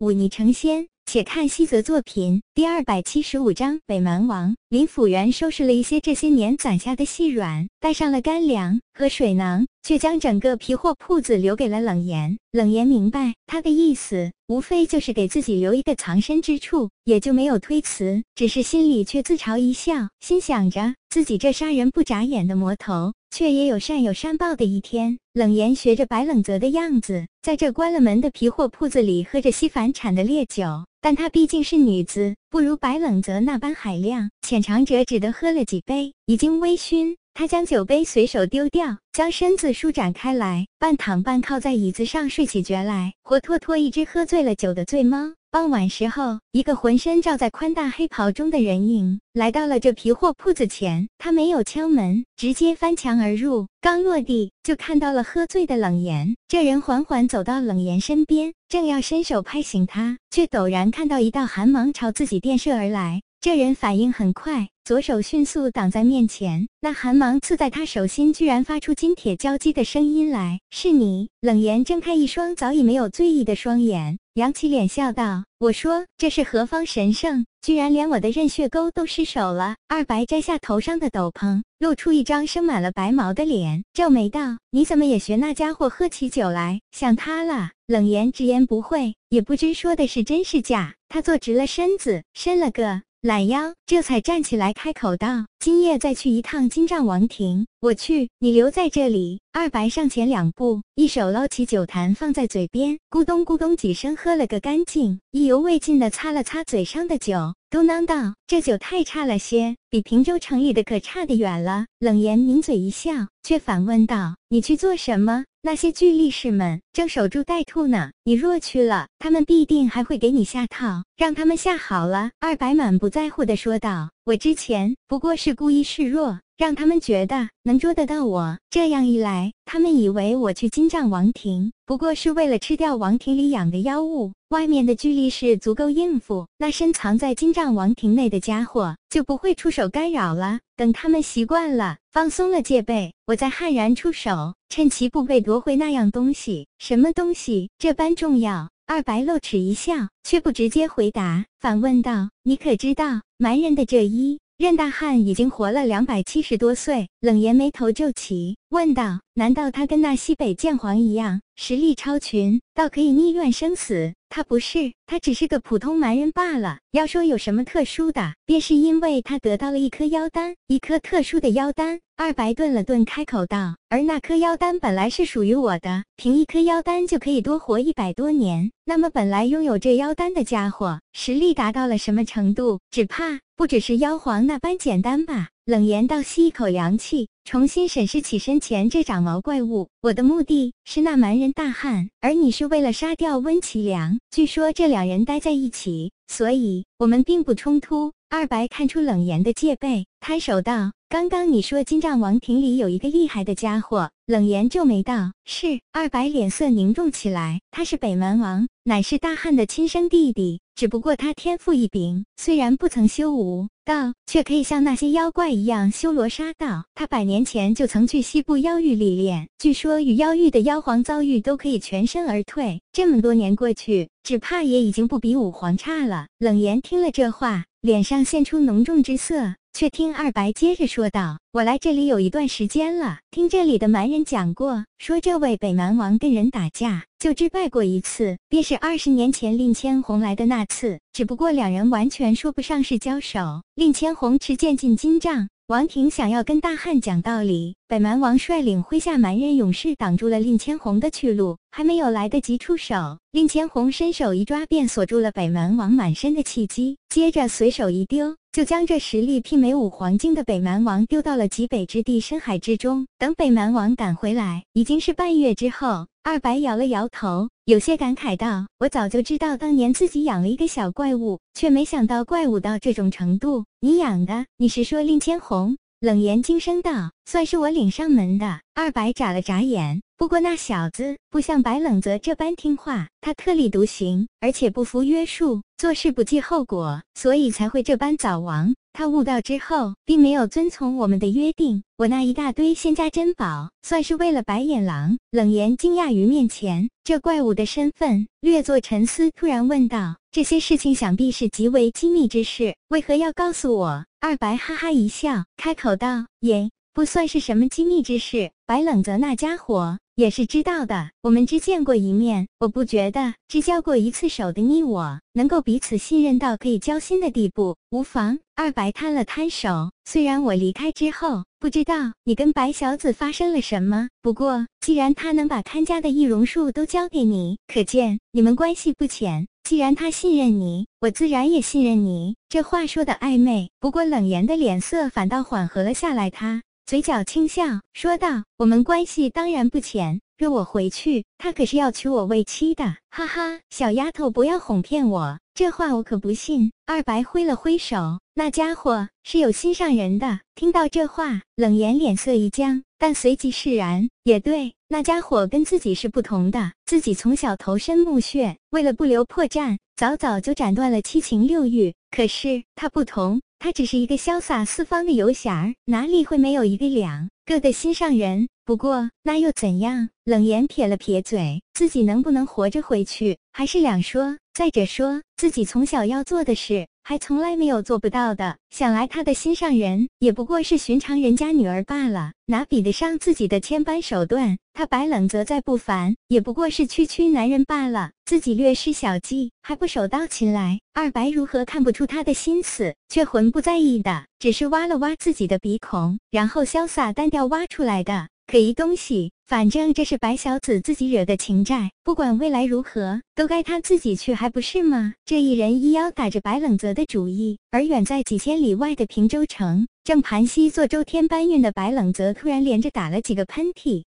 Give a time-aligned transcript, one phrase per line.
[0.00, 0.90] 忤逆成仙。
[1.12, 4.54] 且看西泽作品第二百七十五章北蛮王。
[4.68, 12.36] 林府元收拾了一些这些年攒下的细软，带上了干粮和水囊，却将整个皮货铺子留给了冷言。
[12.52, 25.16] 冷言明白他的意思，无非就是给自己留一个藏身之处，也就没有推辞，只是心里却自嘲一笑，心想着自己这杀人不眨眼的魔头，却也有善有善报的一天。
[25.32, 30.84] 冷言学着白冷泽的样子，在这关了门的皮货铺子里喝着西凡产的烈酒。
[31.02, 34.28] 但她毕竟是女子，不如白冷泽那般海量。
[34.42, 37.16] 浅尝者只得喝了几杯，已经微醺。
[37.32, 45.32] 他将酒杯随手丢掉，将身子舒展开来，半躺半靠在椅子上睡起觉来，活脱脱一只喝醉了酒的醉猫。
[45.52, 51.08] 傍晚时候，一个浑身罩在宽大黑袍中的人影来到了这皮货铺子前。
[51.18, 53.66] 他没有敲门，直接翻墙而入。
[53.80, 56.36] 刚落地，就看到了喝醉的冷言。
[56.46, 63.20] 这人缓缓走到冷言身边，正要伸手拍醒他，却陡然看到一道寒芒朝自己电射而来。
[63.42, 70.60] 这人反应很快，左手迅速挡在面前，那寒芒刺在他手心，居然发出金铁交击的声音来。
[70.70, 71.30] 是你？
[71.40, 77.46] 冷言睁开一双早已没有醉意的双眼，扬起脸笑道：“我说这是何方神圣？
[77.62, 86.82] 居然连我的刃血钩都失手了。”二白摘下头上的斗篷，露出一张生满了白毛的脸，皱眉道：“你怎么也学那家伙喝起酒来？
[86.92, 90.94] 想他了？”冷言直言不讳，也不知说的是真是假。
[91.08, 93.00] 他坐直了身子，伸了个。
[93.22, 99.40] 懒腰，这才站起来开口道：“今夜再去一趟金帐王庭。”我去，你留在这里。
[99.52, 113.10] 二白上前两步，一手捞起酒坛放在嘴边，咕咚咕咚几声喝了个干净，意犹未尽的擦了擦嘴上的酒，嘟囔道：“这酒太差了些，比平州城里的可差得远了。”冷言抿嘴一笑，
[113.42, 122.30] 却反问道：“你去做什么？”那些巨力士们正守株待兔呢，你若去了，他们必定还会给你下套，让他们下好了。
[122.40, 134.32] 二白满不在乎的说道：“我之前不过是故意示弱。”让他们觉得能捉得到我，这样一来，他们以为我去金帐王庭不过是为了吃掉王庭里养的妖物。
[134.50, 140.60] 外面的巨力士足够应付，那深藏在金帐王庭内的家伙就不会出手干扰了。
[140.76, 146.68] 等他们习惯了，放松了戒备，我再悍然出手，趁其不备夺回那样东西。
[146.78, 148.70] 什么东西这般重要？
[148.86, 166.78] 二白露齿一笑，却不直接回答，反问道：“你可知道蛮人的这一？”任大汉已经活了两百七十多岁，冷言眉头皱起，问道：“难道他跟那西北剑皇一样，实力超群，到可以逆乱生死？”他不是，他只是个普通蛮人罢了。
[166.92, 171.98] 要说有什么特殊的，便是因为他得到了一颗妖丹，一颗特殊的妖丹。
[172.16, 178.70] 二白顿了顿，开口道：“而那颗妖丹本来是属于我的，凭一颗妖丹就可以多活一百多年。
[178.84, 182.78] 那么，本来拥有这妖丹的家伙，实力达到了什么程度？
[182.90, 189.88] 只怕不只是妖皇那般简单吧？”冷言倒吸一口凉气，重新审视起身前这长毛怪物。
[190.00, 194.18] 我的目的是那蛮人大汉，而你是为了杀掉温其良。
[194.30, 198.14] 据说这两人待在一起，所以我们并不冲突。
[198.30, 210.60] 二白看出冷言的戒备，摊手道：“刚刚你说金帐王庭里有一个厉害的家伙。”冷言皱眉道：“是。”二白脸色凝重起来，他是北蛮王，乃是大汉的亲生弟弟。
[210.76, 216.84] 只不过他天赋异禀，虽然不曾修武道，却可以像那些妖怪一样修罗杀道。
[216.94, 222.80] 他百年前就曾去西部妖域历练，据说与妖域的妖皇遭遇都可以全身而退。
[222.92, 226.28] 这么多年过去，只怕也已经不比武皇差了。
[226.38, 229.54] 冷言听了这话，脸上现出浓重之色。
[229.72, 240.98] 却听二白接着说道：“我来这里有一段时间了，听这里的蛮人讲过，说这位北蛮王跟人打架就只败过一次，便是二十年前令千红来的那次。
[241.12, 243.62] 只不过两人完全说不上是交手。
[243.74, 263.06] 令千红持剑进金帐。”王庭想要跟大汉讲道理，北蛮王率领麾下蛮人勇士挡住了令千红的去路，还没有来得及出手，令千红伸手一抓便锁住了北蛮王满身的气机，接着随手一丢，就将这实力媲美五黄金的北蛮王丢到了极北之地深海之中。
[263.16, 266.08] 等北蛮王赶回来，已经是半月之后。
[266.22, 273.64] 二白摇了摇头，有些感慨道：“我早就知道当年自己养了一个小怪物，却没想到怪物到这种程度。
[273.80, 274.44] 你养的？
[274.58, 288.74] 你是说令千红？”冷言轻声道：“算是我领上门的。”二白眨了眨眼，不过那小子不像白冷泽这般听话，他特立独行，而且不服约束，做事不计后果，所以才会这般早亡。
[288.92, 291.82] 他悟道之后，并没有遵从我们的约定。
[291.96, 295.16] 我那一大堆仙家珍宝，算是为了白眼狼。
[295.30, 308.50] 冷言惊讶于面前这怪物的身份，略作沉思，突然问道：“这些事情想必是极为机密之事，为何要告诉我？”二白哈哈一笑，开口道：“也不算是什么机密之事。
[308.66, 317.74] 白冷泽那家伙。”也是知道的，我们只见过一面，我不觉得只交过一次手的你我能够彼此信任到可以交心的地步。
[317.90, 318.38] 无妨。
[318.54, 329.48] 二白摊了摊手，虽然我离开之后不知道你跟白小子发生了什么，不过既然他能把看家的易容术都交给你，可见你们关系不浅。
[329.64, 332.36] 既然他信任你，我自然也信任你。
[332.50, 336.28] 这话说的暧昧，不过冷言的脸色反倒缓和了下来。
[336.28, 336.62] 他。
[336.90, 337.62] 嘴角轻笑，
[337.94, 340.20] 说道：“我们关系当然不浅。
[340.36, 346.72] 若我回去，他可是要娶我为妻的。”哈哈，小丫头，不要哄骗我，这话我可不信。
[346.86, 350.40] 二白挥了挥手，那家伙是有心上人的。
[350.56, 354.08] 听到这话，冷言脸色一僵，但随即释然。
[354.24, 356.72] 也对，那家伙跟自己是不同的。
[356.86, 361.94] 自己从小投身墓穴，为了不留破绽，早早就斩断了七情六欲。
[362.10, 363.40] 可是他不同。
[363.62, 368.48] 他只是一个潇洒四方的游侠儿，哪里会没有一个两个的心上人？
[368.64, 370.08] 不过那又怎样？
[370.24, 374.38] 冷言撇了撇嘴，自己能不能活着回去，还是两说。
[374.54, 376.88] 再者说，自己从小要做的事。
[377.10, 384.58] 还从来没有做不到的，想来他的心上人也不过是寻常人家女儿罢了，哪比得上自己的千般手段？
[384.72, 390.78] 他白冷泽再不凡，也不过是区区男人罢了，自己略施小计，还不手到擒来。
[390.94, 398.28] 二白如何看不出他的心思，却浑不在意的，只是挖了挖自己的鼻孔，然后潇洒单调挖出来的。
[398.50, 405.14] 可疑东西，反正这是白小子自己惹的情债，不管未来如何，都该他自己去，还不是吗？
[405.24, 414.02] 这一人一妖打着白冷泽的主意，而远在几千里外的平州城，正盘膝做周天搬运的白冷泽突然连着打了几个喷嚏。